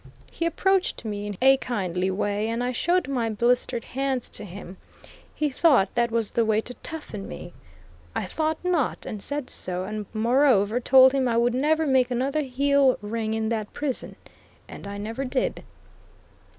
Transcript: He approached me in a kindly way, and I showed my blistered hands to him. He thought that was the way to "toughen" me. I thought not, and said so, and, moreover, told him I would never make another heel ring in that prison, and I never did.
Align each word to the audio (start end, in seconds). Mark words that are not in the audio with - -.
He 0.31 0.47
approached 0.47 1.05
me 1.05 1.27
in 1.27 1.37
a 1.43 1.57
kindly 1.57 2.09
way, 2.09 2.47
and 2.47 2.63
I 2.63 2.71
showed 2.71 3.07
my 3.07 3.29
blistered 3.29 3.83
hands 3.83 4.29
to 4.31 4.43
him. 4.43 4.77
He 5.35 5.51
thought 5.51 5.93
that 5.93 6.09
was 6.09 6.31
the 6.31 6.43
way 6.43 6.59
to 6.59 6.73
"toughen" 6.81 7.27
me. 7.27 7.53
I 8.15 8.25
thought 8.25 8.57
not, 8.63 9.05
and 9.05 9.21
said 9.21 9.47
so, 9.51 9.83
and, 9.83 10.07
moreover, 10.11 10.79
told 10.79 11.11
him 11.13 11.27
I 11.27 11.37
would 11.37 11.53
never 11.53 11.85
make 11.85 12.09
another 12.09 12.41
heel 12.41 12.97
ring 13.03 13.35
in 13.35 13.49
that 13.49 13.73
prison, 13.73 14.15
and 14.67 14.87
I 14.87 14.97
never 14.97 15.23
did. 15.23 15.63